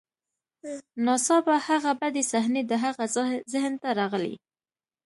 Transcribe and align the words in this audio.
ناڅاپه 1.05 1.55
هغه 1.67 1.91
بدې 2.01 2.23
صحنې 2.31 2.61
د 2.71 2.73
هغه 2.83 3.05
ذهن 3.53 3.73
ته 3.81 3.89
راغلې 3.99 4.33